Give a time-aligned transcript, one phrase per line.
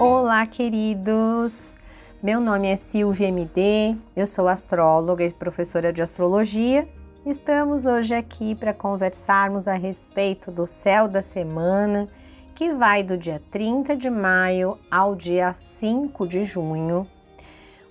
[0.00, 1.78] Olá, queridos!
[2.20, 6.88] Meu nome é Silvia MD, eu sou astróloga e professora de astrologia.
[7.24, 12.08] Estamos hoje aqui para conversarmos a respeito do céu da semana,
[12.56, 17.06] que vai do dia 30 de maio ao dia 5 de junho.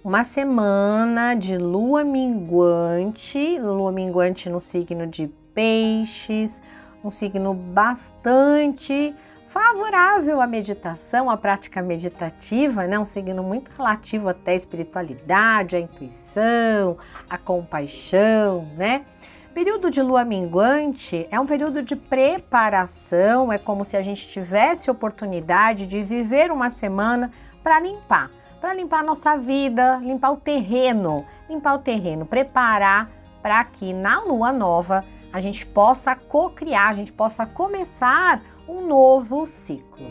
[0.03, 6.61] Uma semana de lua minguante, lua minguante no signo de Peixes,
[7.01, 9.15] um signo bastante
[9.53, 12.97] favorável à meditação, à prática meditativa, né?
[12.97, 16.97] um signo muito relativo até à espiritualidade, à intuição,
[17.29, 19.05] à compaixão, né?
[19.53, 24.89] Período de lua minguante é um período de preparação, é como se a gente tivesse
[24.89, 27.31] oportunidade de viver uma semana
[27.61, 33.07] para limpar, para limpar a nossa vida, limpar o terreno, limpar o terreno, preparar
[33.43, 39.45] para que na lua nova a gente possa co-criar, a gente possa começar um novo
[39.45, 40.07] ciclo.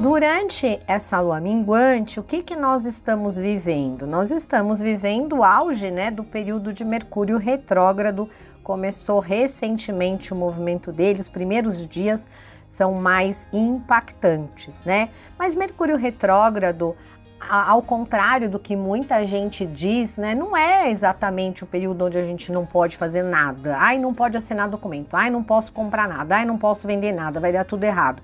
[0.00, 4.06] Durante essa lua minguante, o que, que nós estamos vivendo?
[4.06, 8.28] Nós estamos vivendo o auge né, do período de Mercúrio retrógrado.
[8.62, 12.28] Começou recentemente o movimento dele, os primeiros dias
[12.68, 15.10] são mais impactantes, né?
[15.38, 16.96] Mas Mercúrio retrógrado
[17.48, 22.22] ao contrário do que muita gente diz, né, não é exatamente o período onde a
[22.22, 23.76] gente não pode fazer nada.
[23.78, 25.14] Ai, não pode assinar documento.
[25.14, 26.36] Ai, não posso comprar nada.
[26.36, 27.40] Ai, não posso vender nada.
[27.40, 28.22] Vai dar tudo errado.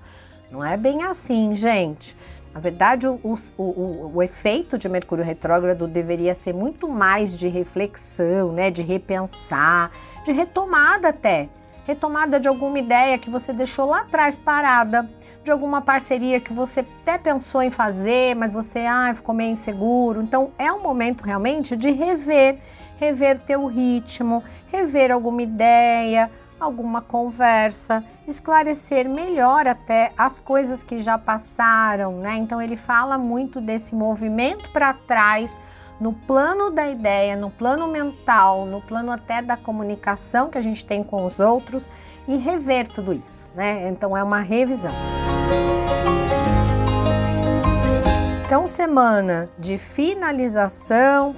[0.51, 2.15] Não é bem assim, gente.
[2.53, 7.47] Na verdade, o, o, o, o efeito de Mercúrio retrógrado deveria ser muito mais de
[7.47, 9.91] reflexão, né, de repensar,
[10.23, 11.49] de retomada até
[11.87, 15.09] retomada de alguma ideia que você deixou lá atrás parada,
[15.41, 20.21] de alguma parceria que você até pensou em fazer, mas você ah, ficou meio inseguro.
[20.21, 22.59] Então é um momento realmente de rever,
[22.99, 26.29] rever teu ritmo, rever alguma ideia,
[26.59, 32.35] alguma conversa, esclarecer melhor até as coisas que já passaram, né?
[32.35, 35.57] Então ele fala muito desse movimento para trás
[35.99, 40.85] no plano da ideia, no plano mental, no plano até da comunicação que a gente
[40.85, 41.89] tem com os outros
[42.27, 43.87] e rever tudo isso, né?
[43.89, 44.93] Então é uma revisão.
[48.45, 51.35] Então, semana de finalização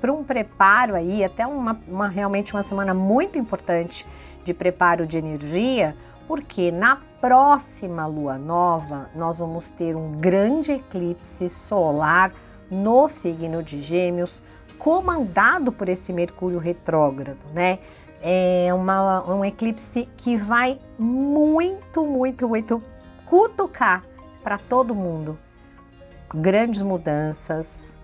[0.00, 4.04] para um preparo aí, até uma, uma, realmente uma semana muito importante
[4.44, 5.94] de preparo de energia,
[6.26, 12.32] porque na próxima lua nova nós vamos ter um grande eclipse solar
[12.70, 14.42] no signo de Gêmeos,
[14.78, 17.78] comandado por esse Mercúrio retrógrado, né?
[18.20, 22.82] É uma, um eclipse que vai muito, muito, muito
[23.26, 24.02] cutucar
[24.42, 25.38] para todo mundo.
[26.34, 27.96] Grandes mudanças,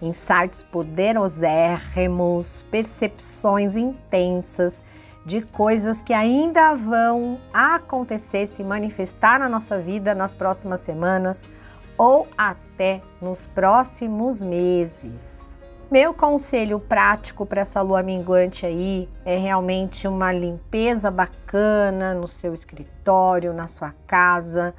[0.00, 4.82] insights poderosérrimos, percepções intensas
[5.24, 11.46] de coisas que ainda vão acontecer, se manifestar na nossa vida nas próximas semanas
[11.96, 15.56] ou até nos próximos meses.
[15.88, 22.52] Meu conselho prático para essa lua minguante aí é realmente uma limpeza bacana no seu
[22.52, 24.74] escritório, na sua casa.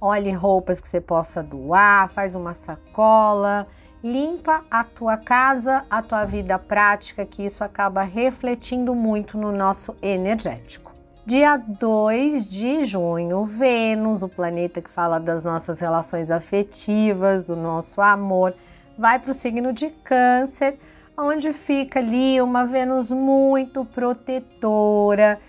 [0.00, 3.66] Olhe roupas que você possa doar, faz uma sacola,
[4.02, 9.94] limpa a tua casa, a tua vida prática, que isso acaba refletindo muito no nosso
[10.00, 10.95] energético.
[11.26, 18.00] Dia 2 de junho, Vênus, o planeta que fala das nossas relações afetivas, do nosso
[18.00, 18.54] amor,
[18.96, 20.78] vai para o signo de Câncer,
[21.18, 25.40] onde fica ali uma Vênus muito protetora,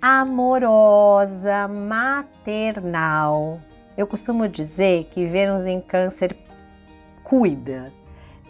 [0.00, 3.60] amorosa, maternal.
[3.94, 6.34] Eu costumo dizer que Vênus em Câncer
[7.22, 7.92] cuida,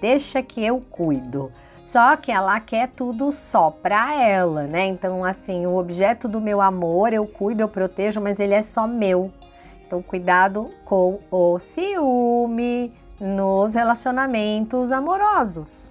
[0.00, 1.52] deixa que eu cuido.
[1.84, 4.84] Só que ela quer tudo só para ela, né?
[4.84, 8.86] Então, assim, o objeto do meu amor eu cuido, eu protejo, mas ele é só
[8.86, 9.32] meu.
[9.86, 15.90] Então, cuidado com o ciúme nos relacionamentos amorosos.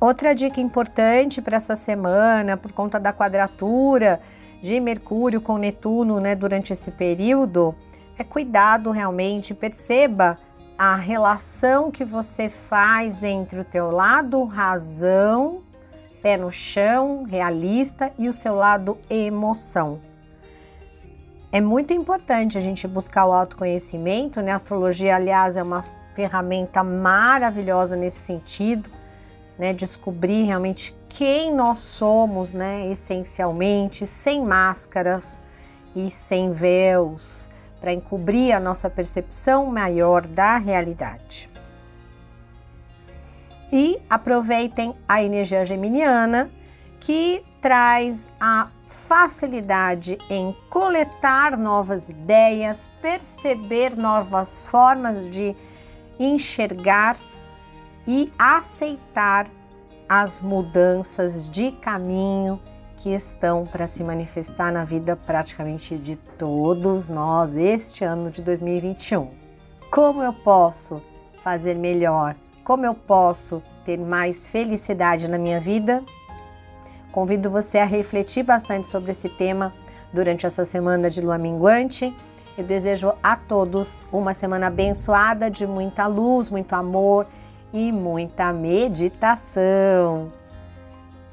[0.00, 4.20] Outra dica importante para essa semana, por conta da quadratura
[4.62, 7.74] de Mercúrio com Netuno, né, durante esse período,
[8.18, 10.38] é cuidado realmente, perceba
[10.78, 15.62] a relação que você faz entre o teu lado razão,
[16.20, 20.00] pé no chão, realista e o seu lado emoção.
[21.52, 24.50] É muito importante a gente buscar o autoconhecimento, né?
[24.50, 28.90] A astrologia, aliás, é uma ferramenta maravilhosa nesse sentido,
[29.56, 29.72] né?
[29.72, 32.88] Descobrir realmente quem nós somos, né?
[32.88, 35.40] Essencialmente, sem máscaras
[35.94, 37.48] e sem véus
[37.84, 41.50] para encobrir a nossa percepção maior da realidade.
[43.70, 46.50] E aproveitem a energia geminiana,
[46.98, 55.54] que traz a facilidade em coletar novas ideias, perceber novas formas de
[56.18, 57.18] enxergar
[58.06, 59.46] e aceitar
[60.08, 62.58] as mudanças de caminho
[63.04, 69.28] que estão para se manifestar na vida praticamente de todos nós este ano de 2021.
[69.90, 71.02] Como eu posso
[71.38, 72.34] fazer melhor?
[72.64, 76.02] Como eu posso ter mais felicidade na minha vida?
[77.12, 79.74] Convido você a refletir bastante sobre esse tema
[80.10, 82.16] durante essa semana de lua minguante.
[82.56, 87.26] Eu desejo a todos uma semana abençoada de muita luz, muito amor
[87.70, 90.32] e muita meditação.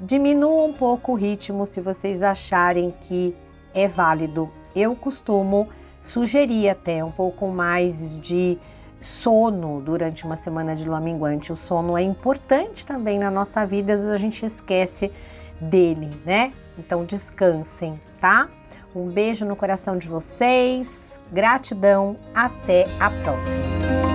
[0.01, 3.35] Diminua um pouco o ritmo se vocês acharem que
[3.71, 4.49] é válido.
[4.75, 5.69] Eu costumo
[6.01, 8.57] sugerir até um pouco mais de
[8.99, 11.53] sono durante uma semana de lua minguante.
[11.53, 15.11] O sono é importante também na nossa vida, às vezes a gente esquece
[15.59, 16.51] dele, né?
[16.79, 18.49] Então descansem, tá?
[18.95, 24.10] Um beijo no coração de vocês, gratidão, até a próxima.